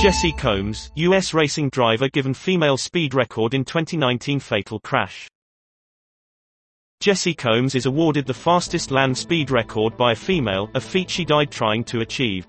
Jessi 0.00 0.34
Combs, 0.34 0.90
U.S. 0.94 1.34
racing 1.34 1.68
driver 1.68 2.08
given 2.08 2.32
female 2.32 2.78
speed 2.78 3.12
record 3.12 3.52
in 3.52 3.66
2019 3.66 4.40
fatal 4.40 4.80
crash. 4.80 5.28
Jessi 7.04 7.36
Combs 7.36 7.74
is 7.74 7.84
awarded 7.84 8.24
the 8.24 8.32
fastest 8.32 8.90
land 8.90 9.18
speed 9.18 9.50
record 9.50 9.98
by 9.98 10.12
a 10.12 10.16
female, 10.16 10.70
a 10.72 10.80
feat 10.80 11.10
she 11.10 11.26
died 11.26 11.50
trying 11.50 11.84
to 11.84 12.00
achieve. 12.00 12.48